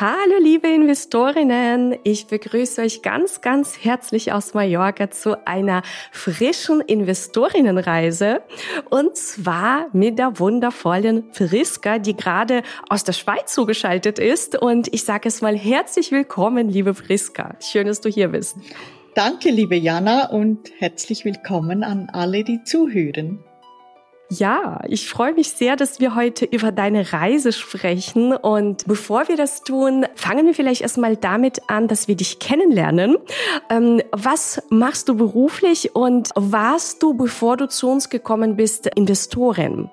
[0.00, 8.40] Hallo liebe Investorinnen, ich begrüße euch ganz, ganz herzlich aus Mallorca zu einer frischen Investorinnenreise
[8.88, 15.04] und zwar mit der wundervollen Friska, die gerade aus der Schweiz zugeschaltet ist und ich
[15.04, 17.56] sage es mal herzlich willkommen, liebe Friska.
[17.60, 18.56] Schön, dass du hier bist.
[19.14, 23.44] Danke, liebe Jana und herzlich willkommen an alle, die zuhören.
[24.32, 28.32] Ja, ich freue mich sehr, dass wir heute über deine Reise sprechen.
[28.32, 33.16] Und bevor wir das tun, fangen wir vielleicht erstmal damit an, dass wir dich kennenlernen.
[33.70, 39.90] Ähm, was machst du beruflich und warst du, bevor du zu uns gekommen bist, Investorin?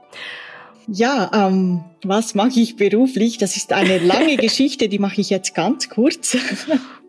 [0.88, 3.39] Ja, ähm, was mache ich beruflich?
[3.39, 6.38] Das ist eine lange Geschichte, die mache ich jetzt ganz kurz.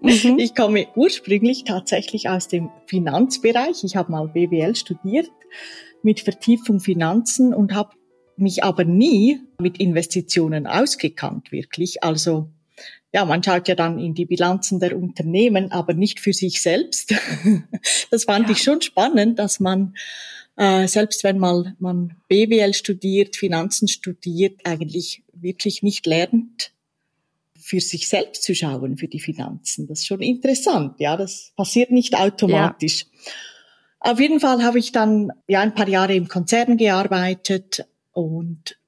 [0.01, 0.39] Mhm.
[0.39, 3.85] Ich komme ursprünglich tatsächlich aus dem Finanzbereich.
[3.85, 5.29] Ich habe mal BWL studiert
[6.03, 7.91] mit Vertiefung Finanzen und habe
[8.37, 12.03] mich aber nie mit Investitionen ausgekannt, wirklich.
[12.05, 12.51] Also
[13.13, 17.15] ja, man schaut ja dann in die Bilanzen der Unternehmen, aber nicht für sich selbst.
[18.11, 18.53] das fand ja.
[18.53, 19.95] ich schon spannend, dass man
[20.59, 26.73] äh, selbst wenn mal man BWL studiert, Finanzen studiert, eigentlich wirklich nicht lernt,
[27.57, 29.87] für sich selbst zu schauen, für die Finanzen.
[29.87, 33.03] Das ist schon interessant, ja, das passiert nicht automatisch.
[33.03, 33.33] Ja.
[34.01, 38.79] Auf jeden Fall habe ich dann ja ein paar Jahre im Konzern gearbeitet und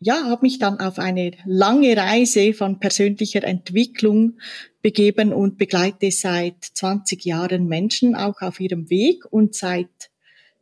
[0.00, 4.38] ja, habe mich dann auf eine lange Reise von persönlicher Entwicklung
[4.82, 10.10] begeben und begleite seit 20 Jahren Menschen auch auf ihrem Weg und seit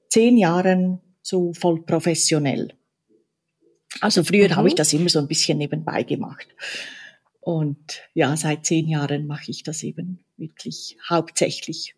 [0.08, 2.72] zehn Jahren so voll professionell.
[4.00, 4.56] Also früher mhm.
[4.56, 6.46] habe ich das immer so ein bisschen nebenbei gemacht.
[7.40, 11.96] Und ja, seit zehn Jahren mache ich das eben wirklich hauptsächlich.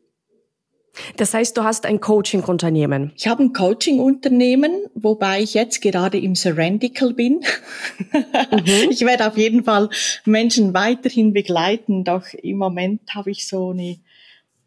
[1.16, 3.12] Das heißt, du hast ein Coaching-Unternehmen.
[3.16, 7.40] Ich habe ein Coaching-Unternehmen, wobei ich jetzt gerade im Serendical bin.
[8.12, 8.90] Mhm.
[8.90, 9.88] Ich werde auf jeden Fall
[10.24, 13.98] Menschen weiterhin begleiten, doch im Moment habe ich so eine,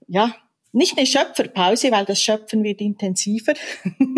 [0.08, 0.36] ja,
[0.72, 3.54] nicht eine Schöpferpause, weil das Schöpfen wird intensiver,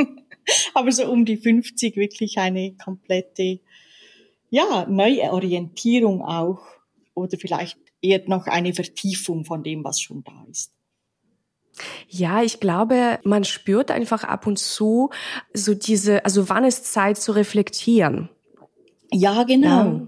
[0.74, 3.60] aber so um die 50 wirklich eine komplette,
[4.50, 6.62] ja, neue Orientierung auch
[7.14, 10.72] oder vielleicht eher noch eine Vertiefung von dem, was schon da ist.
[12.08, 15.10] Ja, ich glaube, man spürt einfach ab und zu
[15.54, 18.30] so diese, also wann ist Zeit zu reflektieren?
[19.12, 19.68] Ja, genau.
[19.68, 20.02] Ja.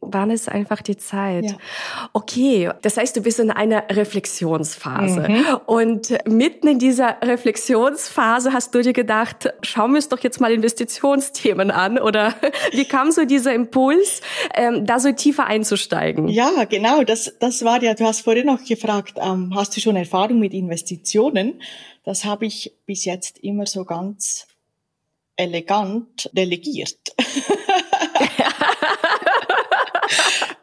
[0.00, 1.44] Wann ist einfach die Zeit?
[1.44, 1.56] Ja.
[2.12, 5.28] Okay, das heißt, du bist in einer Reflexionsphase.
[5.28, 5.44] Mhm.
[5.66, 10.52] Und mitten in dieser Reflexionsphase hast du dir gedacht, schauen wir uns doch jetzt mal
[10.52, 11.98] Investitionsthemen an.
[11.98, 12.34] Oder
[12.72, 14.22] wie kam so dieser Impuls,
[14.54, 16.28] ähm, da so tiefer einzusteigen?
[16.28, 17.04] Ja, genau.
[17.04, 20.54] Das, das war ja, du hast vorhin noch gefragt, ähm, hast du schon Erfahrung mit
[20.54, 21.60] Investitionen?
[22.04, 24.46] Das habe ich bis jetzt immer so ganz
[25.36, 26.98] elegant delegiert.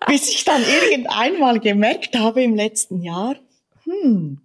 [0.07, 3.35] Bis ich dann irgendeinmal gemerkt habe im letzten Jahr,
[3.83, 4.41] hm,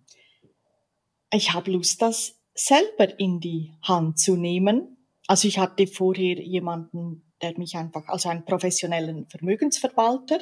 [1.32, 4.96] ich habe Lust, das selber in die Hand zu nehmen.
[5.26, 10.40] Also ich hatte vorher jemanden, der mich einfach, also einen professionellen Vermögensverwalter,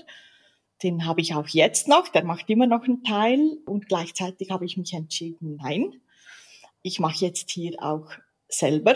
[0.82, 4.64] den habe ich auch jetzt noch, der macht immer noch einen Teil und gleichzeitig habe
[4.64, 6.00] ich mich entschieden, nein,
[6.82, 8.10] ich mache jetzt hier auch
[8.48, 8.94] selber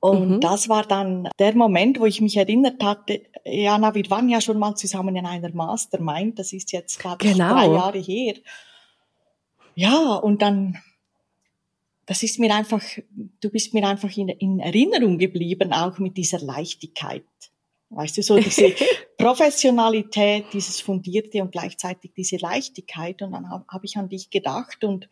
[0.00, 0.40] und mhm.
[0.40, 4.58] das war dann der Moment, wo ich mich erinnert hatte, Jana, wir waren ja schon
[4.58, 7.52] mal zusammen in einer Mastermind, das ist jetzt, ich, genau.
[7.52, 8.34] drei Jahre her.
[9.74, 10.78] Ja, und dann,
[12.06, 12.82] das ist mir einfach,
[13.40, 17.24] du bist mir einfach in, in Erinnerung geblieben, auch mit dieser Leichtigkeit.
[17.90, 18.72] Weißt du, so diese
[19.18, 23.20] Professionalität, dieses Fundierte und gleichzeitig diese Leichtigkeit.
[23.20, 25.08] Und dann habe hab ich an dich gedacht und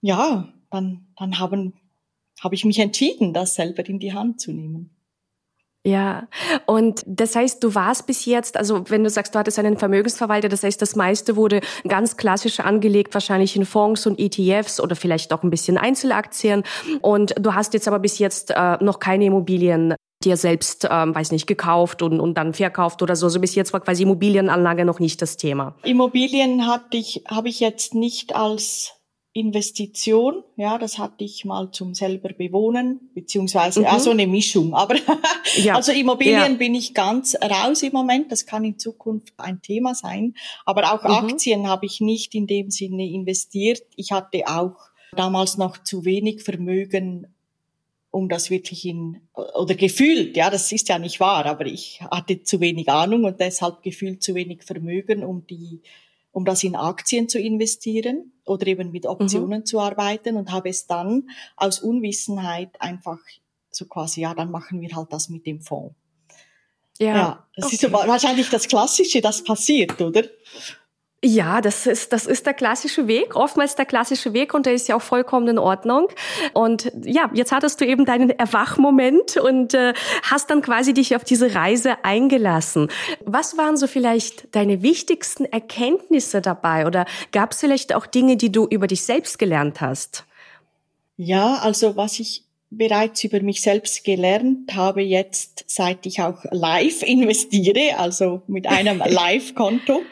[0.00, 1.74] ja, dann, dann haben
[2.40, 4.90] habe ich mich entschieden, das selber in die Hand zu nehmen.
[5.84, 6.28] Ja,
[6.66, 10.48] und das heißt, du warst bis jetzt, also wenn du sagst, du hattest einen Vermögensverwalter,
[10.48, 15.32] das heißt, das meiste wurde ganz klassisch angelegt, wahrscheinlich in Fonds und ETFs oder vielleicht
[15.32, 16.62] auch ein bisschen Einzelaktien.
[17.00, 21.32] Und du hast jetzt aber bis jetzt äh, noch keine Immobilien dir selbst, ähm, weiß
[21.32, 23.28] nicht, gekauft und, und dann verkauft oder so.
[23.28, 25.74] So bis jetzt war quasi Immobilienanlage noch nicht das Thema.
[25.82, 28.92] Immobilien hatte ich, habe ich jetzt nicht als
[29.34, 33.86] Investition, ja, das hatte ich mal zum selber bewohnen, beziehungsweise mhm.
[33.86, 34.74] also eine Mischung.
[34.74, 34.94] Aber
[35.56, 35.74] ja.
[35.76, 36.58] also Immobilien ja.
[36.58, 38.30] bin ich ganz raus im Moment.
[38.30, 40.34] Das kann in Zukunft ein Thema sein.
[40.66, 41.30] Aber auch mhm.
[41.30, 43.82] Aktien habe ich nicht in dem Sinne investiert.
[43.96, 44.76] Ich hatte auch
[45.12, 47.26] damals noch zu wenig Vermögen,
[48.10, 52.42] um das wirklich in, oder gefühlt, ja, das ist ja nicht wahr, aber ich hatte
[52.42, 55.80] zu wenig Ahnung und deshalb gefühlt zu wenig Vermögen, um die,
[56.32, 59.66] um das in Aktien zu investieren oder eben mit Optionen mhm.
[59.66, 63.18] zu arbeiten und habe es dann aus Unwissenheit einfach
[63.70, 65.94] so quasi, ja, dann machen wir halt das mit dem Fonds.
[66.98, 67.74] Ja, ja das okay.
[67.76, 70.24] ist wahrscheinlich das Klassische, das passiert, oder?
[71.24, 74.88] Ja, das ist, das ist der klassische Weg, oftmals der klassische Weg und der ist
[74.88, 76.08] ja auch vollkommen in Ordnung.
[76.52, 81.22] Und ja, jetzt hattest du eben deinen Erwachmoment und äh, hast dann quasi dich auf
[81.22, 82.88] diese Reise eingelassen.
[83.24, 88.50] Was waren so vielleicht deine wichtigsten Erkenntnisse dabei oder gab es vielleicht auch Dinge, die
[88.50, 90.24] du über dich selbst gelernt hast?
[91.16, 97.04] Ja, also was ich bereits über mich selbst gelernt habe jetzt, seit ich auch live
[97.04, 100.02] investiere, also mit einem Live-Konto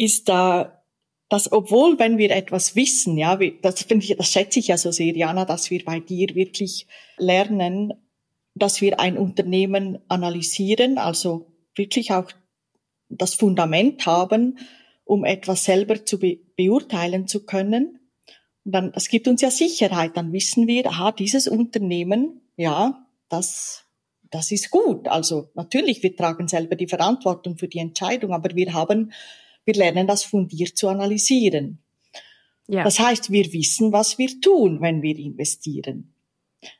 [0.00, 0.82] ist da,
[1.28, 4.90] dass obwohl, wenn wir etwas wissen, ja, das finde ich, das schätze ich ja so
[4.90, 6.86] sehr, Jana, dass wir bei dir wirklich
[7.18, 7.92] lernen,
[8.54, 12.30] dass wir ein Unternehmen analysieren, also wirklich auch
[13.10, 14.58] das Fundament haben,
[15.04, 18.00] um etwas selber zu be beurteilen zu können.
[18.64, 20.16] Und dann, das gibt uns ja Sicherheit.
[20.16, 23.84] Dann wissen wir, aha, dieses Unternehmen, ja, das,
[24.30, 25.08] das ist gut.
[25.08, 29.12] Also natürlich, wir tragen selber die Verantwortung für die Entscheidung, aber wir haben
[29.64, 31.78] wir lernen das fundiert zu analysieren.
[32.68, 32.84] Ja.
[32.84, 36.14] Das heißt, wir wissen, was wir tun, wenn wir investieren.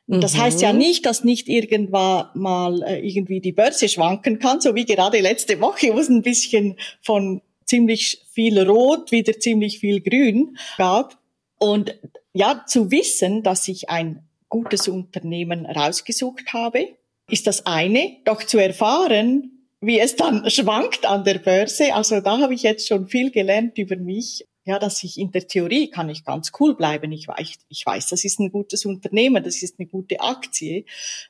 [0.07, 0.41] Und das mhm.
[0.41, 0.79] heißt ja mhm.
[0.79, 5.59] nicht, dass nicht irgendwann mal äh, irgendwie die Börse schwanken kann, so wie gerade letzte
[5.59, 11.17] Woche, wo es ein bisschen von ziemlich viel Rot wieder ziemlich viel Grün gab.
[11.57, 11.97] Und
[12.33, 16.89] ja, zu wissen, dass ich ein gutes Unternehmen rausgesucht habe,
[17.29, 18.17] ist das eine.
[18.25, 21.93] Doch zu erfahren, wie es dann schwankt an der Börse.
[21.93, 24.47] Also da habe ich jetzt schon viel gelernt über mich.
[24.63, 27.11] Ja, dass ich in der Theorie kann ich ganz cool bleiben.
[27.11, 30.85] Ich weiß, ich weiß, das ist ein gutes Unternehmen, das ist eine gute Aktie.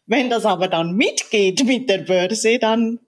[0.05, 2.99] Wenn das aber dann mitgeht mit der Börse, dann,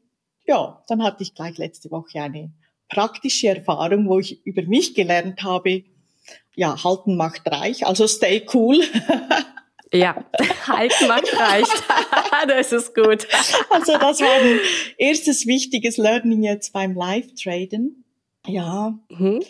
[0.48, 2.54] ja, dann hatte ich gleich letzte Woche eine
[2.88, 5.84] praktische Erfahrung, wo ich über mich gelernt habe,
[6.56, 8.82] ja, halten macht reich, also stay cool.
[9.94, 10.26] Ja,
[10.68, 11.84] halten macht reicht.
[12.48, 13.28] das ist gut.
[13.70, 14.60] Also das war ein
[14.98, 18.04] erstes wichtiges Learning jetzt beim Live-Traden.
[18.48, 18.98] Ja.
[19.10, 19.44] Mhm.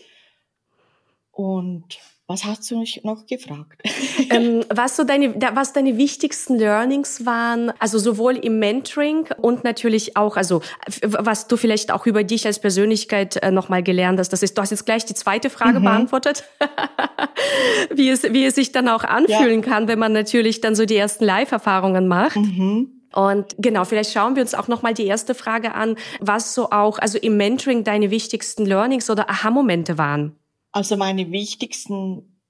[1.31, 3.81] Und was hast du mich noch gefragt?
[4.29, 10.15] Ähm, was so deine, was deine wichtigsten Learnings waren, also sowohl im Mentoring und natürlich
[10.15, 10.61] auch, also
[11.01, 14.29] was du vielleicht auch über dich als Persönlichkeit äh, nochmal gelernt hast.
[14.29, 15.83] Das ist, du hast jetzt gleich die zweite Frage mhm.
[15.83, 16.45] beantwortet,
[17.93, 19.67] wie es, wie es sich dann auch anfühlen ja.
[19.67, 22.37] kann, wenn man natürlich dann so die ersten Live-Erfahrungen macht.
[22.37, 23.01] Mhm.
[23.13, 26.97] Und genau, vielleicht schauen wir uns auch nochmal die erste Frage an, was so auch,
[26.99, 30.35] also im Mentoring deine wichtigsten Learnings oder Aha-Momente waren.
[30.73, 32.41] Also meine wichtigsten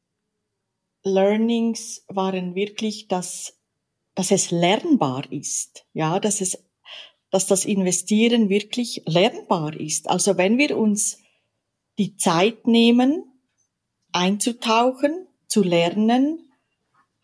[1.04, 3.60] Learnings waren wirklich, dass,
[4.16, 5.86] dass es lernbar ist.
[5.94, 6.58] Ja, dass es,
[7.30, 10.10] dass das Investieren wirklich lernbar ist.
[10.10, 11.20] Also wenn wir uns
[11.98, 13.26] die Zeit nehmen,
[14.14, 16.40] einzutauchen, zu lernen,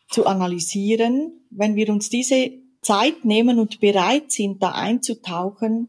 [0.09, 2.51] zu analysieren, wenn wir uns diese
[2.81, 5.87] Zeit nehmen und bereit sind, da einzutauchen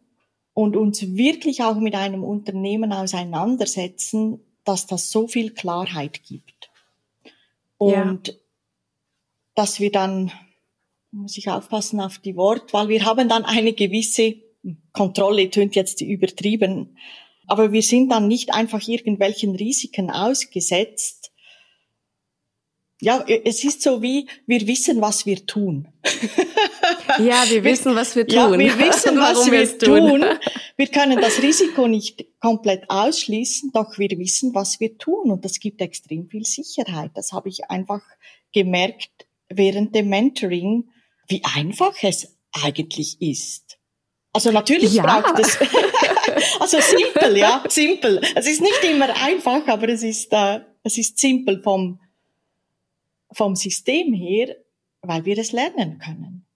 [0.54, 4.40] und uns wirklich auch mit einem Unternehmen auseinandersetzen,
[4.70, 6.70] dass das so viel Klarheit gibt.
[7.76, 8.34] Und ja.
[9.56, 10.30] dass wir dann,
[11.10, 14.36] muss ich aufpassen auf die Wort, weil wir haben dann eine gewisse
[14.92, 16.96] Kontrolle, tönt jetzt übertrieben,
[17.48, 21.32] aber wir sind dann nicht einfach irgendwelchen Risiken ausgesetzt.
[23.00, 25.88] Ja, es ist so wie, wir wissen, was wir tun.
[27.18, 28.36] Ja, wir wissen, was wir tun.
[28.36, 30.24] Ja, wir wissen, was wir tun.
[30.76, 35.30] Wir können das Risiko nicht komplett ausschließen, doch wir wissen, was wir tun.
[35.30, 37.10] Und das gibt extrem viel Sicherheit.
[37.14, 38.02] Das habe ich einfach
[38.52, 39.10] gemerkt
[39.48, 40.90] während dem Mentoring,
[41.28, 43.78] wie einfach es eigentlich ist.
[44.32, 45.02] Also natürlich ja.
[45.02, 45.58] braucht es,
[46.60, 48.20] also simpel, ja, simpel.
[48.36, 52.00] Es ist nicht immer einfach, aber es ist, äh, es ist simpel vom,
[53.32, 54.56] vom System her,
[55.02, 56.46] weil wir es lernen können.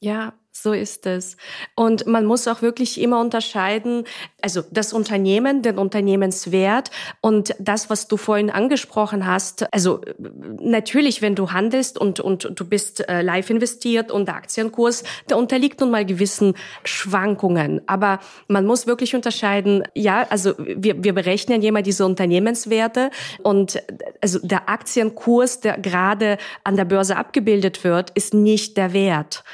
[0.00, 1.36] Ja, so ist es.
[1.74, 4.04] Und man muss auch wirklich immer unterscheiden,
[4.42, 6.90] also das Unternehmen, den Unternehmenswert
[7.20, 9.72] und das, was du vorhin angesprochen hast.
[9.72, 15.04] Also natürlich, wenn du handelst und, und du bist äh, live investiert und der Aktienkurs,
[15.28, 16.54] der unterliegt nun mal gewissen
[16.84, 17.82] Schwankungen.
[17.86, 23.10] Aber man muss wirklich unterscheiden, ja, also wir, wir berechnen immer diese Unternehmenswerte
[23.42, 23.80] und
[24.20, 29.44] also der Aktienkurs, der gerade an der Börse abgebildet wird, ist nicht der Wert.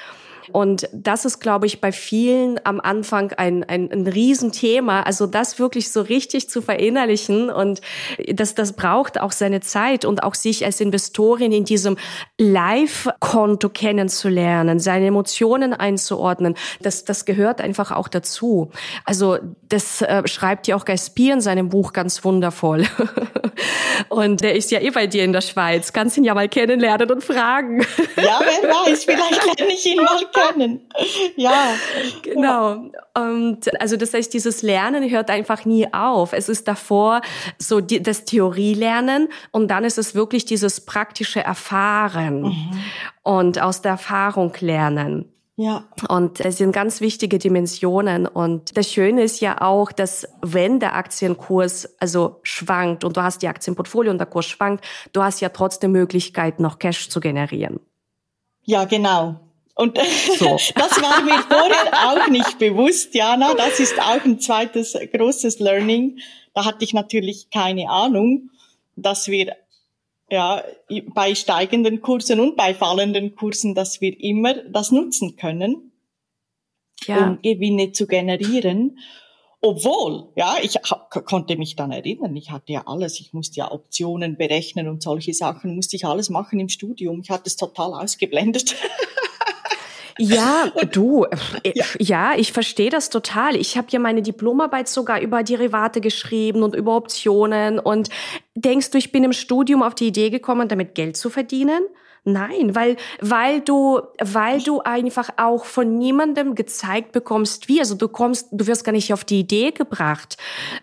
[0.53, 5.03] Und das ist, glaube ich, bei vielen am Anfang ein, ein, ein Riesenthema.
[5.03, 7.81] Also das wirklich so richtig zu verinnerlichen und
[8.29, 11.97] das, das braucht auch seine Zeit und auch sich als Investorin in diesem
[12.39, 16.55] Live-Konto kennenzulernen, seine Emotionen einzuordnen.
[16.81, 18.71] Das, das gehört einfach auch dazu.
[19.05, 19.39] Also
[19.69, 22.85] das äh, schreibt ja auch Guy Spier in seinem Buch ganz wundervoll.
[24.09, 25.93] und der ist ja eh bei dir in der Schweiz.
[25.93, 27.81] Kannst ihn ja mal kennenlernen und fragen.
[28.17, 30.81] Ja, wer weiß, vielleicht lerne ich ihn mal kennen.
[31.37, 31.75] Ja.
[32.23, 32.91] Genau.
[33.15, 36.33] Und also das heißt, dieses Lernen hört einfach nie auf.
[36.33, 37.21] Es ist davor
[37.59, 42.81] so die, das Theorielernen und dann ist es wirklich dieses praktische Erfahren mhm.
[43.23, 45.31] und aus der Erfahrung lernen.
[45.57, 45.85] Ja.
[46.09, 48.27] Und es sind ganz wichtige Dimensionen.
[48.27, 53.41] Und das Schöne ist ja auch, dass wenn der Aktienkurs also schwankt und du hast
[53.41, 57.81] die Aktienportfolio und der Kurs schwankt, du hast ja trotzdem Möglichkeit, noch Cash zu generieren.
[58.65, 59.41] Ja, genau.
[59.77, 59.99] Und
[60.39, 60.59] so.
[60.75, 63.55] das war mir vorher auch nicht bewusst, Jana.
[63.55, 66.19] Das ist auch ein zweites großes Learning.
[66.55, 68.51] Da hatte ich natürlich keine Ahnung,
[68.97, 69.55] dass wir
[70.31, 70.65] ja,
[71.15, 75.93] bei steigenden Kursen und bei fallenden Kursen, dass wir immer das nutzen können,
[77.07, 77.29] ja.
[77.29, 78.99] um Gewinne zu generieren.
[79.61, 80.77] Obwohl, ja, ich
[81.27, 85.35] konnte mich dann erinnern, ich hatte ja alles, ich musste ja Optionen berechnen und solche
[85.35, 87.21] Sachen, musste ich alles machen im Studium.
[87.21, 88.75] Ich hatte es total ausgeblendet.
[90.19, 91.25] Ja, du,
[91.63, 91.85] äh, ja.
[91.99, 93.57] ja, ich verstehe das total.
[93.57, 97.79] Ich habe ja meine Diplomarbeit sogar über Derivate geschrieben und über Optionen.
[97.79, 98.09] Und
[98.55, 101.83] denkst du, ich bin im Studium auf die Idee gekommen, damit Geld zu verdienen?
[102.29, 107.79] Nein, weil, weil du, weil du einfach auch von niemandem gezeigt bekommst, wie.
[107.79, 110.37] Also du kommst, du wirst gar nicht auf die Idee gebracht.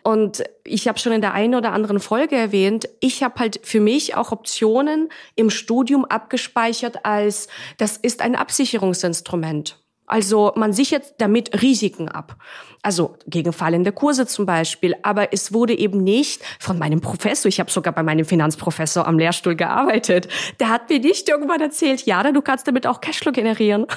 [0.03, 3.81] Und ich habe schon in der einen oder anderen Folge erwähnt, ich habe halt für
[3.81, 9.82] mich auch Optionen im Studium abgespeichert als, das ist ein Absicherungsinstrument.
[10.05, 12.35] Also man sichert damit Risiken ab.
[12.81, 14.95] Also gegen fallende Kurse zum Beispiel.
[15.03, 19.17] Aber es wurde eben nicht von meinem Professor, ich habe sogar bei meinem Finanzprofessor am
[19.17, 20.27] Lehrstuhl gearbeitet,
[20.59, 23.87] der hat mir nicht irgendwann erzählt, ja, du kannst damit auch Cashflow generieren.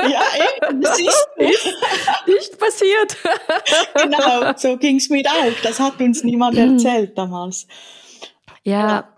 [0.00, 0.22] Ja,
[0.68, 1.44] eben, siehst du.
[2.32, 3.16] nicht passiert.
[4.00, 5.62] Genau, so ging's mir auch.
[5.64, 7.66] Das hat uns niemand erzählt damals.
[8.62, 9.08] ja.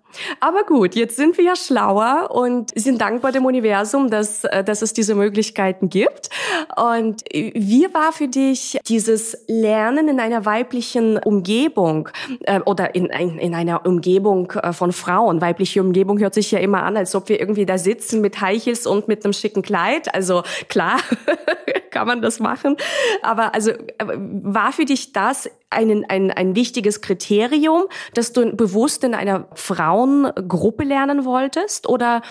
[0.40, 4.82] Aber gut, jetzt sind wir ja schlauer und sind dankbar dem Universum, dass, äh, dass
[4.82, 6.30] es diese Möglichkeiten gibt.
[6.76, 12.08] Und wie war für dich dieses Lernen in einer weiblichen Umgebung
[12.42, 15.40] äh, oder in, in, in einer Umgebung äh, von Frauen?
[15.40, 18.64] Weibliche Umgebung hört sich ja immer an, als ob wir irgendwie da sitzen mit High
[18.64, 20.14] Heels und mit einem schicken Kleid.
[20.14, 20.98] Also klar
[21.90, 22.76] kann man das machen.
[23.22, 27.84] Aber also war für dich das ein, ein, ein wichtiges Kriterium,
[28.14, 31.88] dass du bewusst in einer Frauengruppe lernen wolltest?
[31.88, 32.22] Oder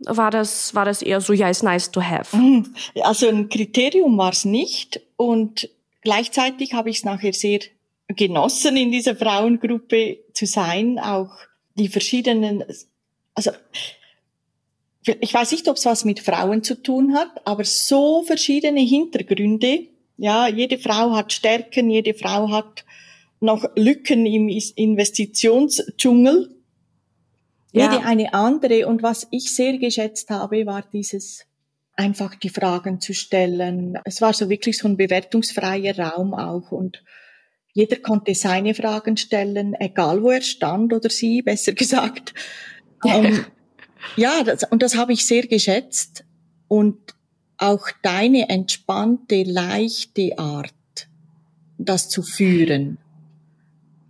[0.00, 2.36] war das, war das eher so, ja, ist nice to have?
[2.36, 2.74] Mhm.
[3.02, 5.00] Also ein Kriterium war es nicht.
[5.16, 5.68] Und
[6.02, 7.60] gleichzeitig habe ich es nachher sehr
[8.08, 11.30] genossen, in dieser Frauengruppe zu sein, auch
[11.74, 12.64] die verschiedenen,
[13.34, 13.50] also
[15.20, 19.88] ich weiß nicht, ob es was mit Frauen zu tun hat, aber so verschiedene Hintergründe,
[20.18, 22.84] ja, jede Frau hat Stärken, jede Frau hat
[23.40, 26.54] noch Lücken im Investitionsdschungel.
[27.72, 27.92] Ja.
[27.92, 28.88] Jede eine andere.
[28.88, 31.46] Und was ich sehr geschätzt habe, war dieses
[31.94, 33.98] einfach die Fragen zu stellen.
[34.04, 37.02] Es war so wirklich so ein bewertungsfreier Raum auch und
[37.72, 42.34] jeder konnte seine Fragen stellen, egal wo er stand oder sie, besser gesagt.
[43.04, 43.44] Ja, um,
[44.16, 46.24] ja das, und das habe ich sehr geschätzt.
[46.66, 47.14] Und
[47.58, 50.72] auch deine entspannte, leichte Art,
[51.76, 52.98] das zu führen.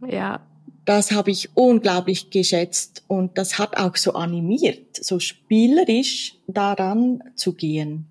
[0.06, 0.40] Ja.
[0.84, 7.52] Das habe ich unglaublich geschätzt und das hat auch so animiert, so spielerisch daran zu
[7.52, 8.06] gehen.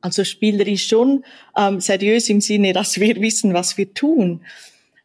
[0.00, 1.24] Also spielerisch schon
[1.56, 4.40] ähm, seriös im Sinne, dass wir wissen, was wir tun,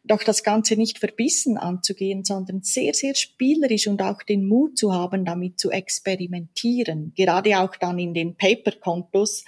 [0.04, 4.92] doch das Ganze nicht verbissen anzugehen, sondern sehr, sehr spielerisch und auch den Mut zu
[4.92, 7.12] haben, damit zu experimentieren.
[7.16, 9.44] Gerade auch dann in den Paper-Kontos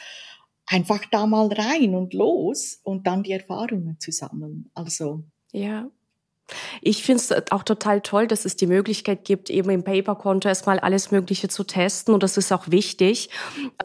[0.66, 4.70] einfach da mal rein und los und dann die Erfahrungen zu sammeln.
[4.74, 5.24] Also.
[5.52, 5.90] Ja,
[6.80, 10.78] ich finde es auch total toll, dass es die Möglichkeit gibt, eben im Paper-Konto erstmal
[10.78, 13.30] alles Mögliche zu testen und das ist auch wichtig.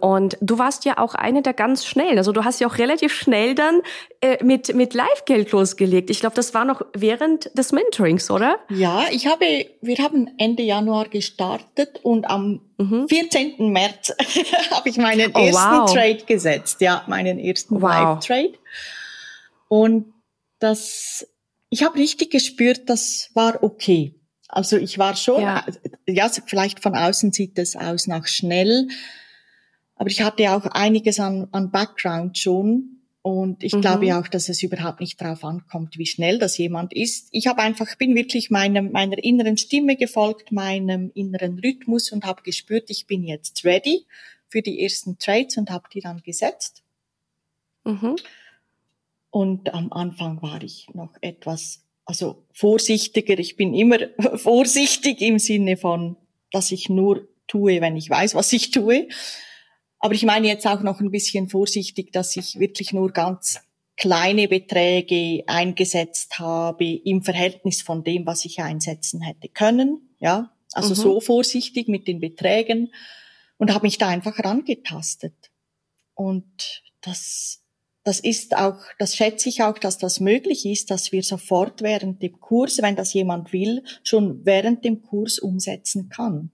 [0.01, 3.13] Und du warst ja auch eine der ganz schnellen, also du hast ja auch relativ
[3.13, 3.81] schnell dann
[4.21, 6.09] äh, mit, mit Live-Geld losgelegt.
[6.09, 8.59] Ich glaube, das war noch während des Mentorings, oder?
[8.69, 9.45] Ja, ich habe,
[9.81, 13.07] wir haben Ende Januar gestartet und am mhm.
[13.07, 13.71] 14.
[13.71, 14.13] März
[14.71, 15.93] habe ich meinen oh, ersten wow.
[15.93, 17.91] Trade gesetzt, ja, meinen ersten wow.
[17.91, 18.53] Live-Trade.
[19.69, 20.13] Und
[20.59, 21.27] das
[21.69, 24.15] ich habe richtig gespürt, das war okay.
[24.47, 25.65] Also ich war schon, ja.
[26.07, 28.87] ja, vielleicht von außen sieht es aus nach schnell,
[29.95, 33.81] Aber ich hatte auch einiges an, an Background schon und ich mhm.
[33.81, 37.27] glaube auch, dass es überhaupt nicht darauf ankommt, wie schnell das jemand ist.
[37.31, 42.43] Ich habe einfach, bin wirklich meinem, meiner inneren Stimme gefolgt, meinem inneren Rhythmus und habe
[42.43, 44.05] gespürt, ich bin jetzt ready
[44.47, 46.83] für die ersten Trades und habe die dann gesetzt.
[47.83, 48.15] Mhm.
[49.29, 53.37] Und am Anfang war ich noch etwas, also vorsichtiger.
[53.37, 53.97] Ich bin immer
[54.35, 56.17] vorsichtig im Sinne von,
[56.51, 59.07] dass ich nur tue, wenn ich weiß, was ich tue.
[59.99, 63.59] Aber ich meine jetzt auch noch ein bisschen vorsichtig, dass ich wirklich nur ganz
[63.95, 70.09] kleine Beträge eingesetzt habe im Verhältnis von dem, was ich einsetzen hätte können.
[70.19, 70.95] Ja, also mhm.
[70.95, 72.93] so vorsichtig mit den Beträgen
[73.57, 75.33] und habe mich da einfach rangetastet.
[76.13, 77.63] Und das,
[78.07, 82.21] das ist auch, das schätze ich auch, dass das möglich ist, dass wir sofort während
[82.21, 86.49] dem Kurs, wenn das jemand will, schon während dem Kurs umsetzen kann.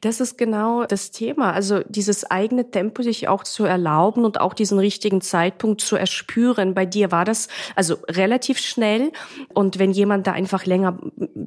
[0.00, 1.52] Das ist genau das Thema.
[1.52, 6.74] Also dieses eigene Tempo sich auch zu erlauben und auch diesen richtigen Zeitpunkt zu erspüren.
[6.74, 9.12] Bei dir war das also relativ schnell.
[9.52, 10.98] Und wenn jemand da einfach länger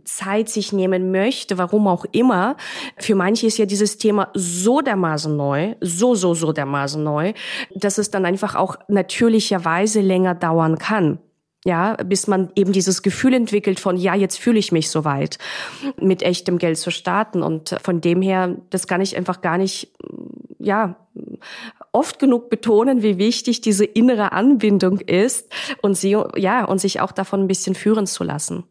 [0.03, 2.57] Zeit sich nehmen möchte, warum auch immer,
[2.97, 7.33] für manche ist ja dieses Thema so dermaßen neu, so, so, so dermaßen neu,
[7.75, 11.19] dass es dann einfach auch natürlicherweise länger dauern kann
[11.65, 15.37] ja, bis man eben dieses Gefühl entwickelt von, ja, jetzt fühle ich mich soweit,
[15.99, 17.41] mit echtem Geld zu starten.
[17.43, 19.91] Und von dem her, das kann ich einfach gar nicht,
[20.59, 20.95] ja,
[21.91, 27.11] oft genug betonen, wie wichtig diese innere Anbindung ist und sie, ja, und sich auch
[27.11, 28.63] davon ein bisschen führen zu lassen.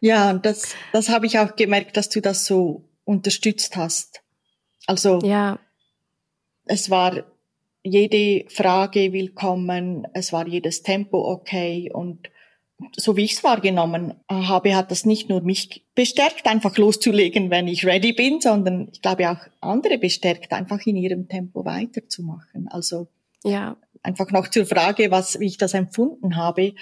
[0.00, 4.20] Ja, das, das habe ich auch gemerkt, dass du das so unterstützt hast.
[4.86, 5.58] Also, ja.
[6.66, 7.24] es war
[7.86, 12.30] jede Frage willkommen, es war jedes Tempo okay und
[12.96, 17.68] so wie ich es wahrgenommen habe, hat das nicht nur mich bestärkt, einfach loszulegen, wenn
[17.68, 22.68] ich ready bin, sondern ich glaube auch andere bestärkt, einfach in ihrem Tempo weiterzumachen.
[22.68, 23.08] Also
[23.44, 23.76] ja.
[24.02, 26.74] einfach noch zur Frage, was, wie ich das empfunden habe,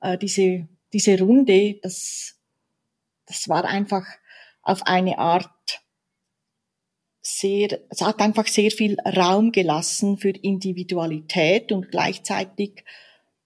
[0.00, 2.34] äh, diese, diese Runde, das,
[3.26, 4.06] das war einfach
[4.62, 5.50] auf eine Art
[7.26, 12.84] sehr, es hat einfach sehr viel Raum gelassen für Individualität und gleichzeitig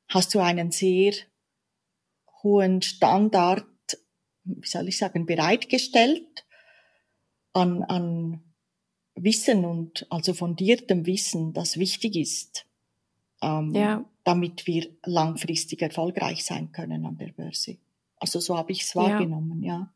[0.08, 1.14] hast du einen sehr
[2.42, 3.64] hohen Standard,
[4.44, 6.44] wie soll ich sagen, bereitgestellt
[7.54, 8.42] an, an
[9.14, 12.66] Wissen und also fundiertem Wissen, das wichtig ist,
[13.40, 14.04] ähm, ja.
[14.24, 17.78] damit wir langfristig erfolgreich sein können an der Börse.
[18.16, 19.74] Also so habe ich es wahrgenommen, ja.
[19.74, 19.94] ja.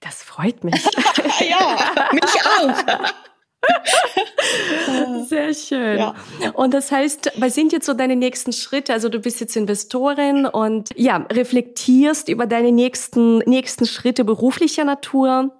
[0.00, 0.74] Das freut mich.
[1.48, 1.76] ja,
[2.12, 3.24] mich auch.
[5.26, 5.98] Sehr schön.
[5.98, 6.14] Ja.
[6.54, 8.92] Und das heißt, was sind jetzt so deine nächsten Schritte?
[8.92, 15.52] Also du bist jetzt Investorin und ja, reflektierst über deine nächsten, nächsten Schritte beruflicher Natur.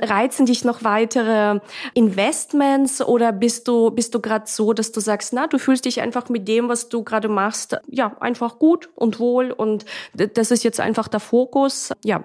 [0.00, 1.60] Reizen dich noch weitere
[1.94, 6.00] Investments oder bist du, bist du gerade so, dass du sagst, na, du fühlst dich
[6.00, 10.62] einfach mit dem, was du gerade machst, ja, einfach gut und wohl und das ist
[10.62, 11.90] jetzt einfach der Fokus.
[12.04, 12.24] Ja,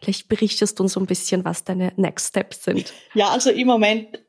[0.00, 2.92] Vielleicht berichtest du uns so ein bisschen, was deine Next Steps sind.
[3.14, 4.20] Ja, also im Moment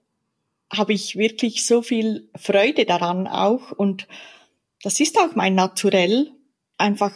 [0.71, 4.07] habe ich wirklich so viel Freude daran auch und
[4.83, 6.31] das ist auch mein Naturell,
[6.77, 7.13] einfach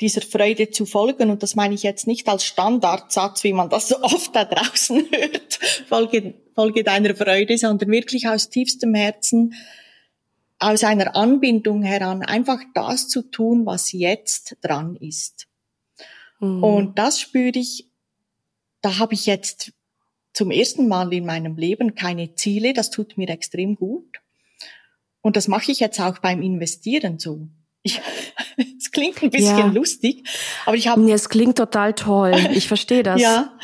[0.00, 1.30] dieser Freude zu folgen.
[1.30, 5.08] Und das meine ich jetzt nicht als Standardsatz, wie man das so oft da draußen
[5.12, 9.54] hört, folge, folge deiner Freude, sondern wirklich aus tiefstem Herzen,
[10.58, 15.46] aus einer Anbindung heran, einfach das zu tun, was jetzt dran ist.
[16.44, 16.62] Mhm.
[16.62, 17.90] Und das spüre ich,
[18.80, 19.72] da habe ich jetzt
[20.32, 22.72] zum ersten Mal in meinem Leben keine Ziele.
[22.72, 24.20] Das tut mir extrem gut.
[25.20, 27.48] Und das mache ich jetzt auch beim Investieren so.
[28.78, 29.66] Es klingt ein bisschen ja.
[29.66, 30.28] lustig,
[30.64, 31.00] aber ich habe.
[31.00, 32.32] Nee, es klingt total toll.
[32.52, 33.20] Ich verstehe das.
[33.20, 33.58] ja.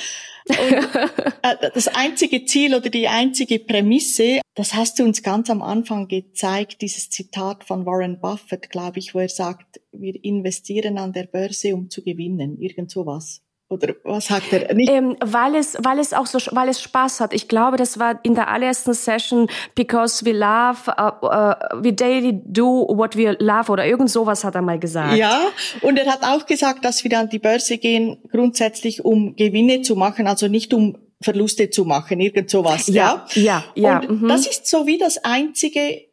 [0.49, 0.57] Und
[1.43, 6.09] äh, das einzige Ziel oder die einzige Prämisse, das hast du uns ganz am Anfang
[6.09, 11.25] gezeigt, dieses Zitat von Warren Buffett, glaube ich, wo er sagt, wir investieren an der
[11.25, 13.43] Börse, um zu gewinnen, irgend sowas.
[13.71, 14.75] Oder was sagt er?
[14.75, 14.91] Nicht?
[14.91, 17.33] Ähm, weil es, weil es auch so, weil es Spaß hat.
[17.33, 22.41] Ich glaube, das war in der allerersten Session, because we love, uh, uh, we daily
[22.45, 25.17] do what we love oder irgend sowas hat er mal gesagt.
[25.17, 25.41] Ja,
[25.83, 29.95] und er hat auch gesagt, dass wir an die Börse gehen, grundsätzlich um Gewinne zu
[29.95, 32.89] machen, also nicht um Verluste zu machen, irgend sowas.
[32.89, 34.01] Ja, ja, ja.
[34.01, 34.29] Und mhm.
[34.29, 36.07] das ist so wie das einzige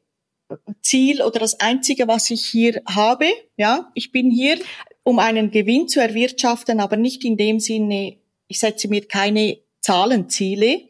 [0.84, 3.26] Ziel oder das einzige, was ich hier habe.
[3.58, 4.60] Ja, ich bin hier
[5.08, 8.18] um einen Gewinn zu erwirtschaften, aber nicht in dem Sinne,
[8.50, 10.90] ich setze mir keine Zahlenziele,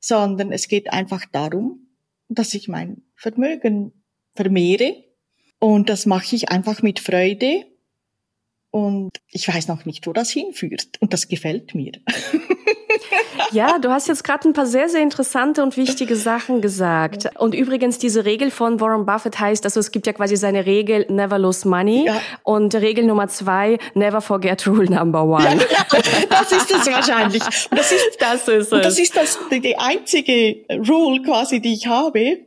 [0.00, 1.86] sondern es geht einfach darum,
[2.28, 3.92] dass ich mein Vermögen
[4.34, 5.04] vermehre.
[5.60, 7.64] Und das mache ich einfach mit Freude.
[8.72, 11.00] Und ich weiß noch nicht, wo das hinführt.
[11.00, 11.92] Und das gefällt mir.
[13.52, 17.28] Ja, du hast jetzt gerade ein paar sehr, sehr interessante und wichtige Sachen gesagt.
[17.38, 21.06] Und übrigens, diese Regel von Warren Buffett heißt, also es gibt ja quasi seine Regel,
[21.08, 22.06] never lose money.
[22.06, 22.20] Ja.
[22.42, 25.60] Und Regel Nummer zwei, never forget rule number one.
[25.70, 25.86] Ja,
[26.30, 27.42] das ist es wahrscheinlich.
[27.70, 28.82] das ist, das ist es.
[28.82, 32.38] das ist das, die einzige Rule quasi, die ich habe.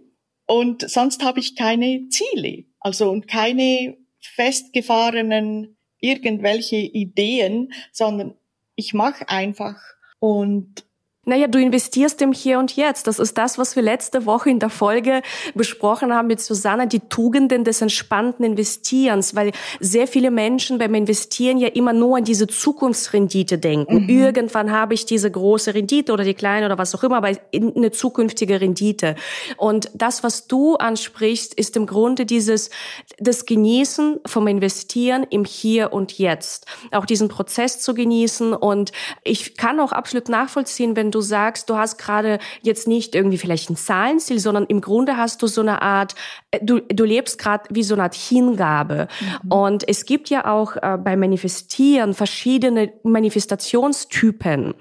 [0.46, 2.66] Und sonst habe ich keine Ziele.
[2.80, 3.98] Also und keine
[4.36, 8.36] festgefahrenen irgendwelche Ideen, sondern
[8.76, 9.76] ich mache einfach
[10.22, 10.87] und
[11.28, 13.06] naja, du investierst im Hier und Jetzt.
[13.06, 15.22] Das ist das, was wir letzte Woche in der Folge
[15.54, 21.58] besprochen haben mit Susanna, die Tugenden des entspannten Investierens, weil sehr viele Menschen beim Investieren
[21.58, 24.04] ja immer nur an diese Zukunftsrendite denken.
[24.04, 24.10] Mhm.
[24.10, 27.92] Irgendwann habe ich diese große Rendite oder die kleine oder was auch immer, aber eine
[27.92, 29.16] zukünftige Rendite.
[29.58, 32.70] Und das, was du ansprichst, ist im Grunde dieses,
[33.18, 36.68] das Genießen vom Investieren im Hier und Jetzt.
[36.92, 38.54] Auch diesen Prozess zu genießen.
[38.54, 38.94] Und
[39.26, 43.40] ich kann auch absolut nachvollziehen, wenn du du sagst, du hast gerade jetzt nicht irgendwie
[43.40, 46.14] vielleicht ein Zahlenziel, sondern im Grunde hast du so eine Art,
[46.52, 49.08] äh, du, du lebst gerade wie so eine Art Hingabe.
[49.20, 49.52] Mhm.
[49.52, 54.76] Und es gibt ja auch äh, beim Manifestieren verschiedene Manifestationstypen.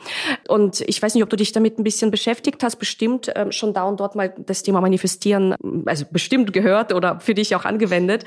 [0.49, 3.73] Und ich weiß nicht, ob du dich damit ein bisschen beschäftigt hast, bestimmt äh, schon
[3.73, 5.55] da und dort mal das Thema Manifestieren,
[5.87, 8.25] also bestimmt gehört oder für dich auch angewendet.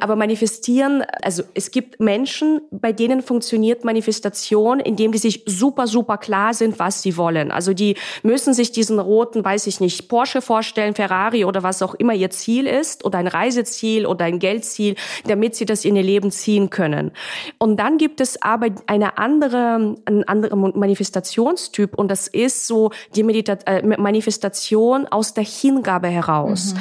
[0.00, 6.18] Aber Manifestieren, also es gibt Menschen, bei denen funktioniert Manifestation, indem die sich super, super
[6.18, 7.51] klar sind, was sie wollen.
[7.52, 11.94] Also die müssen sich diesen roten, weiß ich nicht, Porsche vorstellen, Ferrari oder was auch
[11.94, 16.02] immer ihr Ziel ist oder ein Reiseziel oder ein Geldziel, damit sie das in ihr
[16.02, 17.12] Leben ziehen können.
[17.58, 23.22] Und dann gibt es aber eine andere, einen anderen Manifestationstyp und das ist so die
[23.22, 26.74] Medita äh, Manifestation aus der Hingabe heraus.
[26.74, 26.80] Mhm.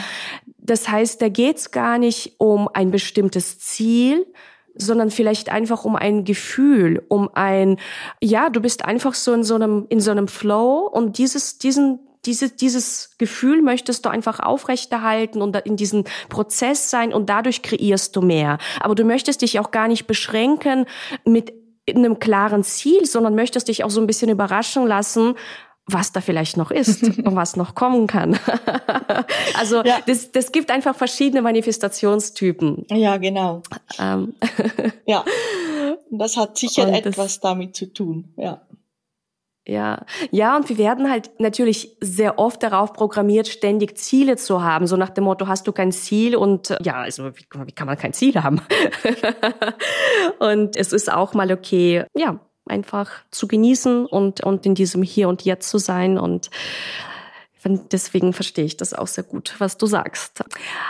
[0.63, 4.27] Das heißt, da geht's gar nicht um ein bestimmtes Ziel,
[4.75, 7.77] sondern vielleicht einfach um ein Gefühl, um ein,
[8.21, 11.99] ja, du bist einfach so in so einem, in so einem Flow und dieses, diesen,
[12.25, 18.15] dieses, dieses Gefühl möchtest du einfach aufrechterhalten und in diesem Prozess sein und dadurch kreierst
[18.15, 18.57] du mehr.
[18.79, 20.85] Aber du möchtest dich auch gar nicht beschränken
[21.25, 21.53] mit
[21.89, 25.35] einem klaren Ziel, sondern möchtest dich auch so ein bisschen überraschen lassen,
[25.85, 28.39] was da vielleicht noch ist und was noch kommen kann.
[29.59, 29.99] also ja.
[30.05, 32.85] das, das gibt einfach verschiedene Manifestationstypen.
[32.89, 33.61] Ja, genau.
[33.99, 34.35] Ähm.
[35.05, 35.23] ja,
[36.09, 38.33] das hat sicher und etwas damit zu tun.
[38.37, 38.61] Ja.
[39.67, 44.87] Ja, ja, und wir werden halt natürlich sehr oft darauf programmiert, ständig Ziele zu haben.
[44.87, 47.95] So nach dem Motto, hast du kein Ziel und ja, also wie, wie kann man
[47.95, 48.59] kein Ziel haben?
[50.39, 52.39] und es ist auch mal okay, ja,
[52.71, 56.49] einfach zu genießen und, und in diesem Hier und Jetzt zu sein und
[57.63, 60.43] Deswegen verstehe ich das auch sehr gut, was du sagst.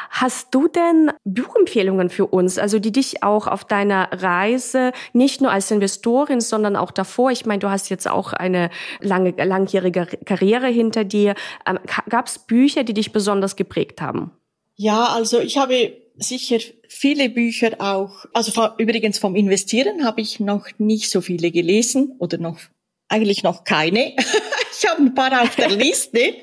[0.10, 5.52] Hast du denn Buchempfehlungen für uns, also die dich auch auf deiner Reise nicht nur
[5.52, 8.70] als Investorin, sondern auch davor, ich meine, du hast jetzt auch eine
[9.02, 11.36] lange, langjährige Karriere hinter dir.
[11.66, 14.32] Ähm, Gab es Bücher, die dich besonders geprägt haben?
[14.76, 20.68] Ja, also ich habe sicher viele Bücher auch, also übrigens vom Investieren habe ich noch
[20.78, 22.60] nicht so viele gelesen oder noch
[23.08, 24.16] eigentlich noch keine.
[24.72, 26.36] ich habe ein paar auf der Liste.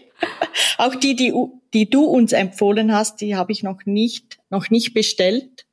[0.78, 1.33] auch die, die,
[1.72, 5.66] die du uns empfohlen hast, die habe ich noch nicht, noch nicht bestellt.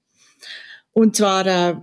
[0.93, 1.75] Und zwar, äh,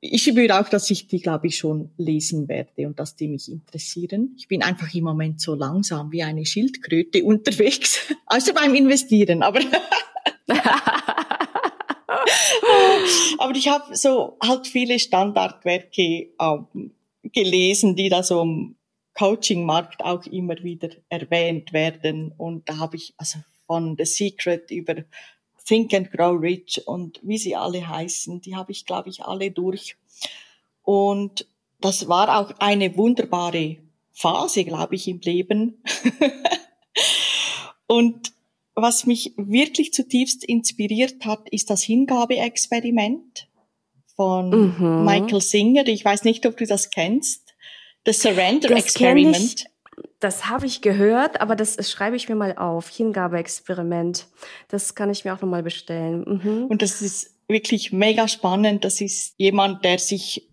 [0.00, 3.48] ich spüre auch, dass ich die, glaube ich, schon lesen werde und dass die mich
[3.48, 4.34] interessieren.
[4.36, 9.60] Ich bin einfach im Moment so langsam wie eine Schildkröte unterwegs, also beim Investieren, aber
[13.38, 18.76] Aber ich habe so halt viele Standardwerke ähm, gelesen, die da so im
[19.14, 22.32] Coaching-Markt auch immer wieder erwähnt werden.
[22.36, 24.96] Und da habe ich also von The Secret über
[25.64, 29.50] Think and Grow Rich und wie sie alle heißen, die habe ich, glaube ich, alle
[29.50, 29.96] durch.
[30.82, 31.46] Und
[31.80, 33.76] das war auch eine wunderbare
[34.12, 35.82] Phase, glaube ich, im Leben.
[37.86, 38.31] und
[38.74, 43.48] was mich wirklich zutiefst inspiriert hat, ist das Hingabe-Experiment
[44.16, 45.04] von mhm.
[45.04, 45.86] Michael Singer.
[45.88, 47.54] Ich weiß nicht, ob du das kennst.
[48.06, 49.66] The Surrender das Experiment.
[50.20, 52.88] Das habe ich gehört, aber das, schreibe ich mir mal auf.
[52.88, 54.26] Hingabe-Experiment.
[54.68, 56.40] Das kann ich mir auch nochmal bestellen.
[56.42, 56.66] Mhm.
[56.66, 58.84] Und das ist wirklich mega spannend.
[58.84, 60.48] Das ist jemand, der sich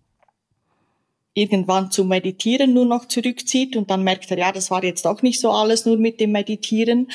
[1.33, 5.21] irgendwann zum Meditieren nur noch zurückzieht und dann merkt er, ja, das war jetzt auch
[5.21, 7.09] nicht so alles nur mit dem Meditieren.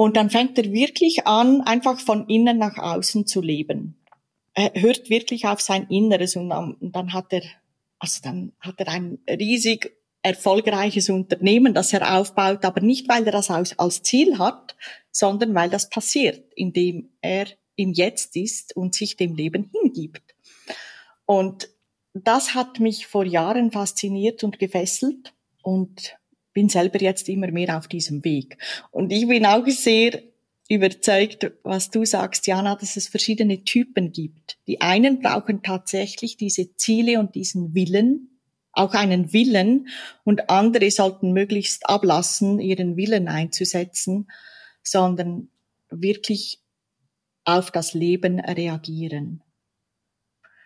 [0.00, 4.02] Und dann fängt er wirklich an, einfach von innen nach außen zu leben.
[4.54, 7.42] Er hört wirklich auf sein Inneres und dann hat er,
[7.98, 13.32] also dann hat er ein riesig erfolgreiches Unternehmen, das er aufbaut, aber nicht, weil er
[13.32, 14.74] das als Ziel hat,
[15.10, 20.34] sondern weil das passiert, indem er im Jetzt ist und sich dem Leben hingibt.
[21.26, 21.68] Und
[22.14, 25.34] das hat mich vor Jahren fasziniert und gefesselt.
[25.62, 26.16] und
[26.52, 28.58] bin selber jetzt immer mehr auf diesem Weg.
[28.90, 30.22] Und ich bin auch sehr
[30.68, 34.58] überzeugt, was du sagst, Jana, dass es verschiedene Typen gibt.
[34.68, 38.38] Die einen brauchen tatsächlich diese Ziele und diesen Willen,
[38.72, 39.88] auch einen Willen,
[40.22, 44.30] und andere sollten möglichst ablassen, ihren Willen einzusetzen,
[44.82, 45.48] sondern
[45.90, 46.60] wirklich
[47.44, 49.42] auf das Leben reagieren.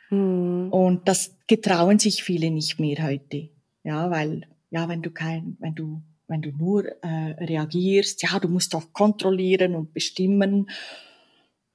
[0.09, 0.71] Hm.
[0.71, 3.49] Und das getrauen sich viele nicht mehr heute.
[3.85, 8.49] Ja, weil, ja, wenn du kein, wenn du, wenn du nur äh, reagierst, ja, du
[8.49, 10.69] musst doch kontrollieren und bestimmen.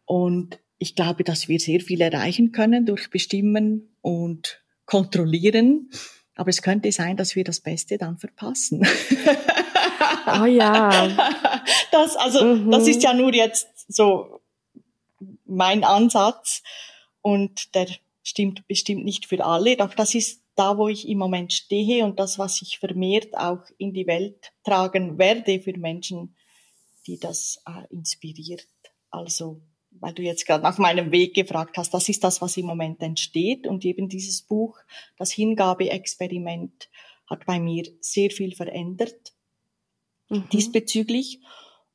[0.04, 5.90] Und ich glaube, dass wir sehr viel erreichen können durch Bestimmen und Kontrollieren.
[6.36, 8.86] Aber es könnte sein, dass wir das Beste dann verpassen.
[10.42, 11.08] Oh ja.
[11.94, 12.70] Das, also, mhm.
[12.70, 14.42] das ist ja nur jetzt so
[15.46, 16.64] mein Ansatz.
[17.22, 17.88] Und der
[18.24, 22.20] stimmt bestimmt nicht für alle, doch das ist da, wo ich im Moment stehe und
[22.20, 26.36] das, was ich vermehrt auch in die Welt tragen werde für Menschen,
[27.08, 28.68] die das äh, inspiriert.
[29.10, 32.66] Also, weil du jetzt gerade nach meinem Weg gefragt hast, das ist das, was im
[32.66, 34.78] Moment entsteht und eben dieses Buch,
[35.18, 36.90] das Hingabe-Experiment,
[37.28, 39.34] hat bei mir sehr viel verändert
[40.30, 40.50] mhm.
[40.52, 41.40] diesbezüglich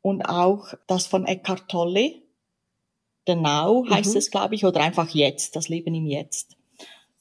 [0.00, 2.22] und auch das von Eckhart Tolle,
[3.26, 4.18] The Now heißt mhm.
[4.18, 6.56] es, glaube ich, oder einfach Jetzt, das Leben im Jetzt.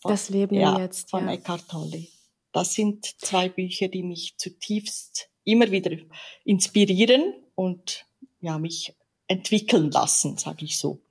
[0.03, 1.33] Von, das Leben ja, Jetzt, von ja.
[1.33, 2.05] Eckhart Tolle.
[2.51, 5.97] Das sind zwei Bücher, die mich zutiefst immer wieder
[6.45, 8.05] inspirieren und
[8.41, 8.93] ja, mich
[9.27, 11.01] entwickeln lassen, sage ich so.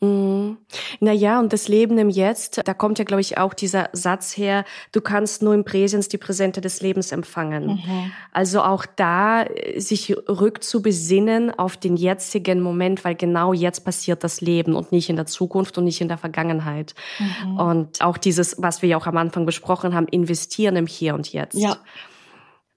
[0.00, 0.58] Mhm.
[1.00, 4.64] Naja, und das Leben im Jetzt, da kommt ja, glaube ich, auch dieser Satz her,
[4.92, 7.66] du kannst nur im Präsens die Präsente des Lebens empfangen.
[7.66, 8.12] Mhm.
[8.32, 14.40] Also auch da äh, sich rückzubesinnen auf den jetzigen Moment, weil genau jetzt passiert das
[14.40, 16.94] Leben und nicht in der Zukunft und nicht in der Vergangenheit.
[17.18, 17.56] Mhm.
[17.58, 21.32] Und auch dieses, was wir ja auch am Anfang besprochen haben, investieren im Hier und
[21.32, 21.58] Jetzt.
[21.58, 21.76] Ja.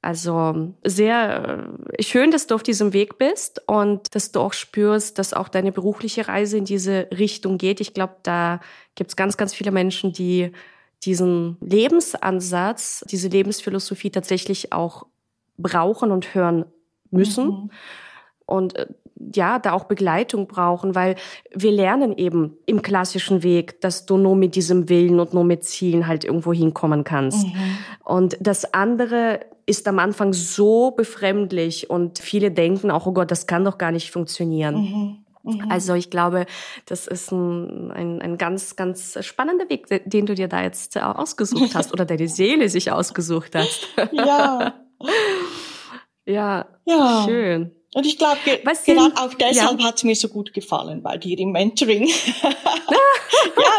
[0.02, 5.20] Also sehr äh, schön, dass du auf diesem Weg bist und dass du auch spürst,
[5.20, 7.82] dass auch deine berufliche Reise in diese Richtung geht.
[7.82, 8.62] Ich glaube, da
[8.96, 10.52] gibt es ganz, ganz viele Menschen, die
[11.04, 15.06] diesen Lebensansatz, diese Lebensphilosophie tatsächlich auch
[15.58, 16.66] brauchen und hören
[17.12, 17.48] müssen.
[17.48, 17.72] Mhm.
[18.48, 18.88] Und äh,
[19.36, 21.16] ja, da auch Begleitung brauchen, weil
[21.54, 25.64] wir lernen eben im klassischen Weg, dass du nur mit diesem Willen und nur mit
[25.64, 27.46] Zielen halt irgendwo hinkommen kannst.
[27.46, 27.78] Mhm.
[28.04, 33.48] Und das andere ist am Anfang so befremdlich und viele denken auch, oh Gott, das
[33.48, 34.76] kann doch gar nicht funktionieren.
[34.76, 35.26] Mhm.
[35.44, 35.72] Mhm.
[35.72, 36.46] Also ich glaube,
[36.86, 41.74] das ist ein, ein, ein ganz, ganz spannender Weg, den du dir da jetzt ausgesucht
[41.74, 43.88] hast oder deine Seele sich ausgesucht hast.
[44.12, 44.74] Ja.
[46.26, 47.72] ja, ja, schön.
[47.94, 49.86] Und ich glaube, ge gerade auch deshalb ja.
[49.88, 52.08] hat es mir so gut gefallen, bei dir im Mentoring.
[52.44, 52.52] ja,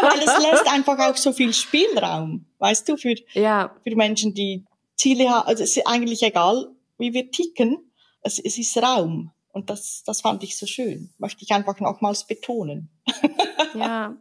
[0.01, 3.73] weil es lässt einfach auch so viel Spielraum, weißt du, für, ja.
[3.83, 4.63] für Menschen, die
[4.95, 5.47] Ziele haben.
[5.47, 7.77] Also es ist eigentlich egal, wie wir ticken,
[8.21, 9.31] es, es ist Raum.
[9.53, 11.13] Und das, das fand ich so schön.
[11.19, 12.89] Möchte ich einfach nochmals betonen.
[13.75, 14.15] ja,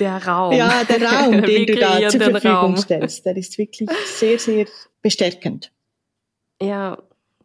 [0.00, 0.54] der Raum.
[0.54, 2.76] Ja, der Raum, den du da zur Verfügung Raum.
[2.78, 4.66] stellst, der ist wirklich sehr, sehr
[5.02, 5.70] bestärkend.
[6.62, 6.96] Ja,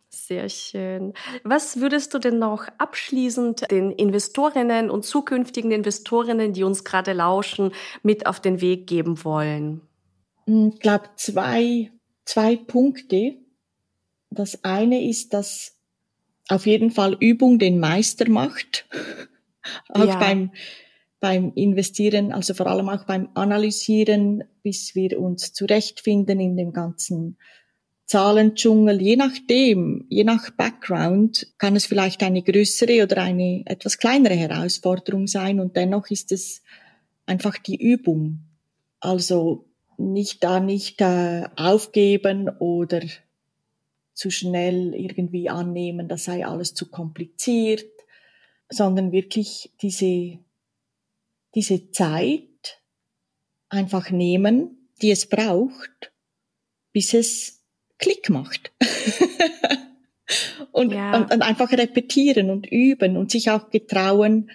[0.10, 1.14] sehr schön.
[1.44, 7.74] Was würdest du denn noch abschließend den Investorinnen und zukünftigen Investorinnen, die uns gerade lauschen,
[8.02, 9.82] mit auf den Weg geben wollen?
[10.46, 11.92] Ich glaube, zwei,
[12.26, 13.36] zwei Punkte.
[14.30, 15.76] Das eine ist, dass
[16.50, 18.88] auf jeden Fall Übung den Meister macht.
[19.90, 20.20] auch ja.
[20.20, 20.52] beim,
[21.20, 27.38] beim Investieren, also vor allem auch beim Analysieren, bis wir uns zurechtfinden in dem ganzen
[28.06, 34.36] Zahlendschungel, je nachdem, je nach Background, kann es vielleicht eine größere oder eine etwas kleinere
[34.36, 36.62] Herausforderung sein und dennoch ist es
[37.26, 38.40] einfach die Übung.
[39.00, 39.66] Also
[39.98, 43.02] nicht da nicht äh, aufgeben oder
[44.14, 47.86] zu schnell irgendwie annehmen, das sei alles zu kompliziert,
[48.70, 50.40] sondern wirklich diese,
[51.56, 52.82] diese Zeit
[53.70, 56.12] einfach nehmen, die es braucht,
[56.92, 57.64] bis es
[57.98, 58.72] Klick macht.
[60.72, 61.18] und, ja.
[61.18, 64.52] und, und, einfach repetieren und üben und sich auch getrauen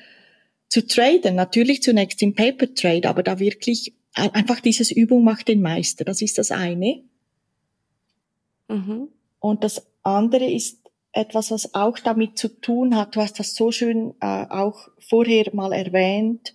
[0.68, 1.34] zu traden.
[1.34, 6.04] Natürlich zunächst im Paper Trade, aber da wirklich einfach dieses Übung macht den Meister.
[6.04, 7.02] Das ist das eine.
[8.68, 9.08] Mhm.
[9.40, 10.78] Und das andere ist
[11.12, 13.16] etwas, was auch damit zu tun hat.
[13.16, 16.54] Du hast das so schön äh, auch vorher mal erwähnt.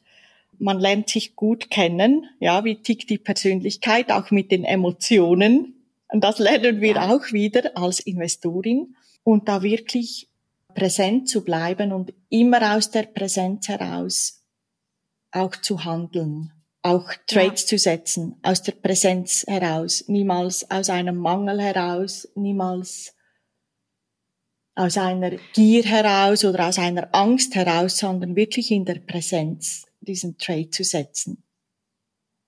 [0.59, 2.27] Man lernt sich gut kennen.
[2.39, 5.75] Ja, wie tickt die Persönlichkeit, auch mit den Emotionen.
[6.07, 7.15] Und das lernen wir ja.
[7.15, 8.95] auch wieder als Investorin.
[9.23, 10.29] Und da wirklich
[10.75, 14.43] präsent zu bleiben und immer aus der Präsenz heraus
[15.31, 16.51] auch zu handeln.
[16.83, 17.67] Auch Trades ja.
[17.67, 23.15] zu setzen, aus der Präsenz heraus, niemals aus einem Mangel heraus, niemals
[24.75, 30.37] aus einer Gier heraus oder aus einer Angst heraus, sondern wirklich in der Präsenz diesen
[30.37, 31.43] Trade zu setzen.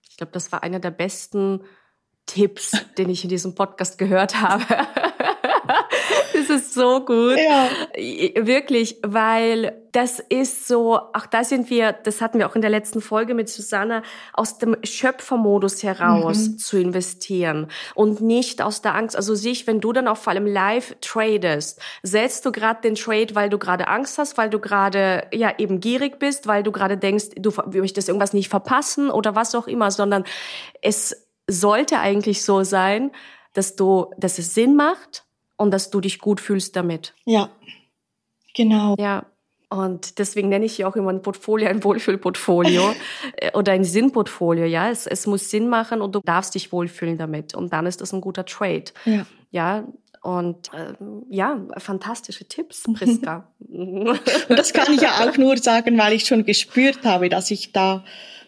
[0.09, 1.61] Ich glaube, das war einer der besten
[2.25, 4.65] Tipps, den ich in diesem Podcast gehört habe.
[6.55, 7.37] Ist so gut.
[7.37, 7.69] Ja.
[8.45, 12.69] Wirklich, weil das ist so, auch da sind wir, das hatten wir auch in der
[12.69, 16.57] letzten Folge mit Susanna, aus dem Schöpfermodus heraus mhm.
[16.57, 19.15] zu investieren und nicht aus der Angst.
[19.15, 23.35] Also sich, wenn du dann auch vor allem live tradest, setzt du gerade den Trade,
[23.35, 26.97] weil du gerade Angst hast, weil du gerade ja eben gierig bist, weil du gerade
[26.97, 30.25] denkst, du möchtest irgendwas nicht verpassen oder was auch immer, sondern
[30.81, 33.11] es sollte eigentlich so sein,
[33.53, 35.24] dass du, dass es Sinn macht,
[35.57, 37.13] und dass du dich gut fühlst damit.
[37.25, 37.49] Ja,
[38.53, 38.95] genau.
[38.99, 39.25] Ja.
[39.69, 42.93] Und deswegen nenne ich ja auch immer ein Portfolio ein Wohlfühlportfolio
[43.37, 44.65] äh, oder ein Sinnportfolio.
[44.65, 47.55] Ja, es, es muss Sinn machen und du darfst dich wohlfühlen damit.
[47.55, 48.85] Und dann ist das ein guter Trade.
[49.05, 49.25] Ja.
[49.51, 49.85] Ja,
[50.21, 50.93] und äh,
[51.29, 53.47] ja, fantastische Tipps, Priska.
[53.59, 57.71] und das kann ich ja auch nur sagen, weil ich schon gespürt habe, dass ich
[57.71, 58.03] da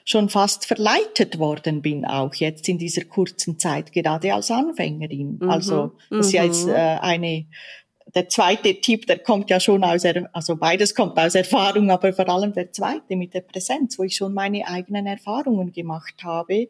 [0.07, 5.37] schon fast verleitet worden bin, auch jetzt in dieser kurzen Zeit, gerade als Anfängerin.
[5.41, 5.49] Mhm.
[5.49, 6.71] Also das ist ja jetzt mhm.
[6.71, 7.45] äh, eine
[8.15, 12.29] der zweite Tipp, der kommt ja schon aus, also beides kommt aus Erfahrung, aber vor
[12.29, 16.69] allem der zweite mit der Präsenz, wo ich schon meine eigenen Erfahrungen gemacht habe,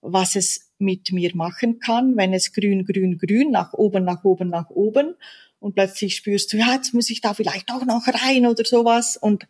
[0.00, 4.48] was es mit mir machen kann, wenn es grün, grün, grün, nach oben, nach oben,
[4.48, 5.14] nach oben
[5.60, 9.18] und plötzlich spürst du, ja, jetzt muss ich da vielleicht auch noch rein oder sowas
[9.18, 9.46] und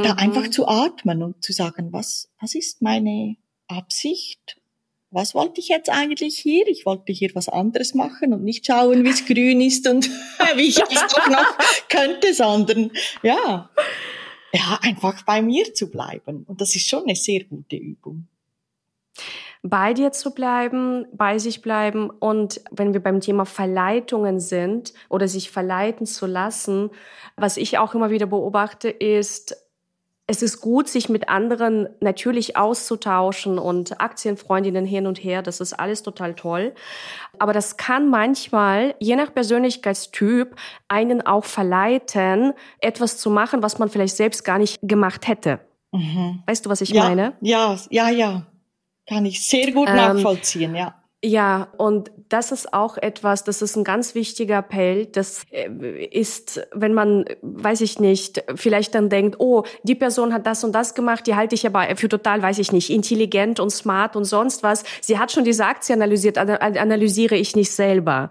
[0.00, 0.52] äh, da einfach mhm.
[0.52, 3.36] zu atmen und zu sagen, was, was ist meine
[3.68, 4.58] Absicht?
[5.10, 6.66] Was wollte ich jetzt eigentlich hier?
[6.66, 10.08] Ich wollte hier was anderes machen und nicht schauen, wie es grün ist und
[10.56, 12.90] wie ich es doch noch könnte, sondern
[13.22, 13.70] ja,
[14.52, 16.44] ja, einfach bei mir zu bleiben.
[16.46, 18.28] Und das ist schon eine sehr gute Übung
[19.66, 25.26] bei dir zu bleiben, bei sich bleiben und wenn wir beim Thema Verleitungen sind oder
[25.26, 26.90] sich verleiten zu lassen,
[27.36, 29.56] was ich auch immer wieder beobachte, ist,
[30.26, 35.74] es ist gut, sich mit anderen natürlich auszutauschen und Aktienfreundinnen hin und her, das ist
[35.74, 36.74] alles total toll.
[37.38, 40.56] Aber das kann manchmal, je nach Persönlichkeitstyp,
[40.88, 45.60] einen auch verleiten, etwas zu machen, was man vielleicht selbst gar nicht gemacht hätte.
[45.92, 46.42] Mhm.
[46.46, 47.34] Weißt du, was ich ja, meine?
[47.42, 48.46] Ja, ja, ja.
[49.06, 51.03] Kann ich sehr gut ähm, nachvollziehen, ja.
[51.24, 55.06] Ja, und das ist auch etwas, das ist ein ganz wichtiger Appell.
[55.06, 60.46] Das äh, ist, wenn man, weiß ich nicht, vielleicht dann denkt, oh, die Person hat
[60.46, 63.70] das und das gemacht, die halte ich aber für total, weiß ich nicht, intelligent und
[63.70, 64.84] smart und sonst was.
[65.00, 68.28] Sie hat schon diese Aktie analysiert, analysiere ich nicht selber.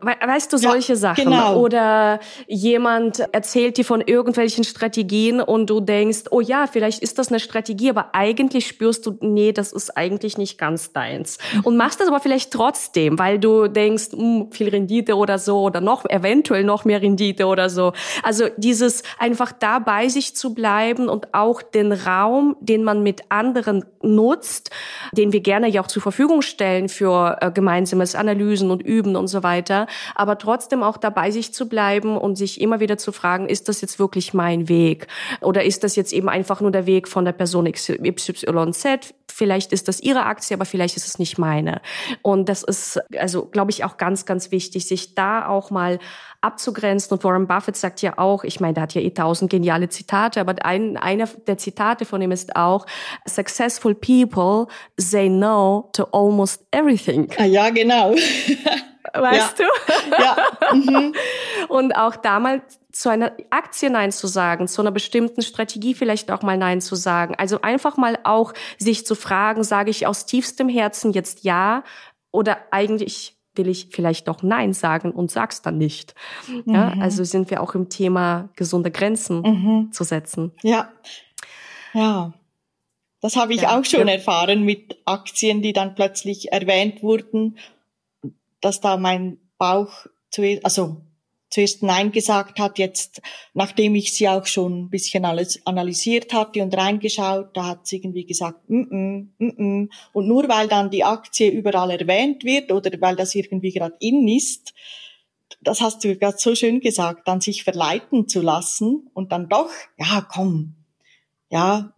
[0.00, 1.24] Weißt du, solche ja, Sachen.
[1.24, 1.60] Genau.
[1.60, 7.28] Oder jemand erzählt dir von irgendwelchen Strategien und du denkst, oh ja, vielleicht ist das
[7.28, 11.36] eine Strategie, aber eigentlich spürst du, nee, das ist eigentlich nicht ganz deins.
[11.64, 15.62] Und machst das aber vielleicht trotzdem, weil du denkst, mh, hm, viel Rendite oder so
[15.62, 17.92] oder noch eventuell noch mehr Rendite oder so.
[18.22, 23.22] Also dieses einfach da bei sich zu bleiben und auch den Raum, den man mit
[23.30, 24.70] anderen nutzt,
[25.12, 29.26] den wir gerne ja auch zur Verfügung stellen für äh, gemeinsames Analysen und Üben und
[29.26, 33.48] so weiter, aber trotzdem auch dabei sich zu bleiben und sich immer wieder zu fragen,
[33.48, 35.08] ist das jetzt wirklich mein Weg
[35.40, 39.14] oder ist das jetzt eben einfach nur der Weg von der Person XYZ?
[39.34, 41.80] Vielleicht ist das ihre Aktie, aber vielleicht ist es nicht meine.
[42.22, 45.98] Und das ist, also glaube ich, auch ganz, ganz wichtig, sich da auch mal
[46.40, 47.14] abzugrenzen.
[47.14, 50.40] Und Warren Buffett sagt ja auch, ich meine, der hat ja eh tausend geniale Zitate,
[50.40, 52.86] aber ein, einer der Zitate von ihm ist auch,
[53.26, 57.28] successful people say no to almost everything.
[57.36, 58.14] Ah, ja, genau.
[59.12, 59.66] Weißt ja.
[59.66, 60.22] du?
[60.22, 60.72] Ja.
[60.72, 61.14] Mhm.
[61.68, 66.42] Und auch damals zu einer Aktie Nein zu sagen, zu einer bestimmten Strategie vielleicht auch
[66.42, 67.34] mal Nein zu sagen.
[67.36, 71.82] Also einfach mal auch sich zu fragen, sage ich aus tiefstem Herzen jetzt Ja
[72.30, 76.14] oder eigentlich will ich vielleicht doch Nein sagen und sag's dann nicht.
[76.66, 77.02] Ja, mhm.
[77.02, 79.92] also sind wir auch im Thema gesunde Grenzen mhm.
[79.92, 80.52] zu setzen.
[80.62, 80.90] Ja,
[81.92, 82.32] ja.
[83.20, 83.78] Das habe ich ja.
[83.78, 84.14] auch schon ja.
[84.14, 87.56] erfahren mit Aktien, die dann plötzlich erwähnt wurden,
[88.64, 91.02] dass da mein Bauch zuerst, also
[91.50, 96.62] zuerst Nein gesagt hat, jetzt, nachdem ich sie auch schon ein bisschen alles analysiert hatte
[96.62, 99.88] und reingeschaut, da hat sie irgendwie gesagt, mm -mm, mm -mm.
[100.12, 104.26] und nur weil dann die Aktie überall erwähnt wird oder weil das irgendwie gerade in
[104.26, 104.74] ist,
[105.60, 109.70] das hast du gerade so schön gesagt, dann sich verleiten zu lassen und dann doch,
[109.96, 110.74] ja, komm,
[111.50, 111.94] ja,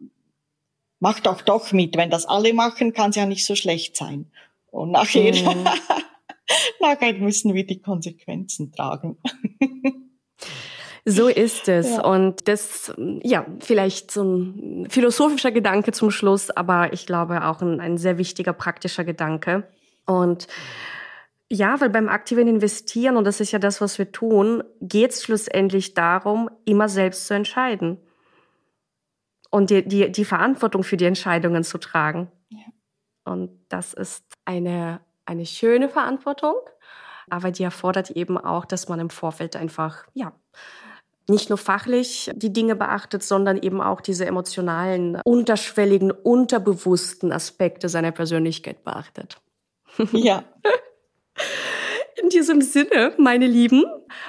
[1.01, 1.97] mach doch doch mit.
[1.97, 4.31] Wenn das alle machen, kann es ja nicht so schlecht sein.
[4.71, 5.65] Und nachher, mhm.
[6.81, 9.19] nachher müssen wir die Konsequenzen tragen.
[11.09, 11.89] So ist es.
[11.89, 12.05] Ja.
[12.05, 12.93] Und das,
[13.23, 18.19] ja, vielleicht so ein philosophischer Gedanke zum Schluss, aber ich glaube auch ein, ein sehr
[18.19, 19.69] wichtiger praktischer Gedanke.
[20.05, 20.49] Und
[21.49, 25.23] ja, weil beim aktiven Investieren, und das ist ja das, was wir tun, geht es
[25.23, 27.99] schlussendlich darum, immer selbst zu entscheiden.
[29.51, 32.33] Und die, die, die Verantwortung für die Entscheidungen zu tragen.
[32.49, 32.59] Ja.
[33.33, 36.55] Und das ist eine, eine schöne Verantwortung,
[37.29, 40.33] aber die erfordert eben auch, dass man im Vorfeld einfach, ja,
[41.29, 48.13] nicht nur fachlich die Dinge beachtet, sondern eben auch diese emotionalen, unterschwelligen, unterbewussten Aspekte seiner
[48.13, 49.41] Persönlichkeit beachtet.
[50.13, 50.45] Ja.
[52.23, 53.85] In diesem Sinne, meine Lieben,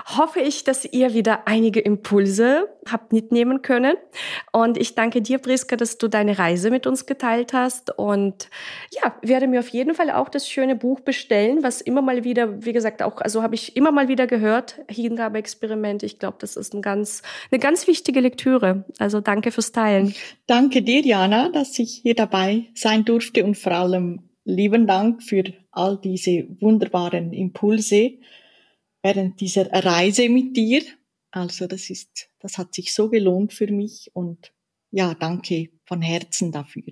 [0.06, 3.96] hoffe ich, dass ihr wieder einige Impulse habt mitnehmen können.
[4.52, 7.98] Und ich danke dir, Priska, dass du deine Reise mit uns geteilt hast.
[7.98, 8.50] Und
[8.92, 12.66] ja, werde mir auf jeden Fall auch das schöne Buch bestellen, was immer mal wieder,
[12.66, 16.04] wie gesagt, auch, also habe ich immer mal wieder gehört, Hingabe-Experiment.
[16.04, 17.22] Ich glaube, das ist ein ganz,
[17.52, 18.84] eine ganz wichtige Lektüre.
[19.00, 20.14] Also danke fürs Teilen.
[20.46, 25.44] Danke dir, Jana, dass ich hier dabei sein durfte und vor allem lieben Dank für
[25.78, 28.14] all diese wunderbaren Impulse
[29.02, 30.82] während dieser Reise mit dir.
[31.32, 34.52] Also das ist, das hat sich so gelohnt für mich und
[34.92, 36.92] ja, danke von Herzen dafür.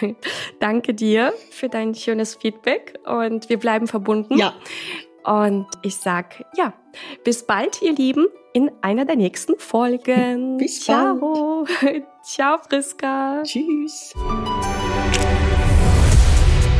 [0.60, 4.38] danke dir für dein schönes Feedback und wir bleiben verbunden.
[4.38, 4.54] Ja.
[5.24, 6.72] Und ich sag, ja,
[7.24, 10.56] bis bald, ihr Lieben, in einer der nächsten Folgen.
[10.58, 11.66] Bis Ciao.
[11.80, 12.04] bald.
[12.22, 13.42] Ciao, Friska.
[13.42, 14.14] Tschüss.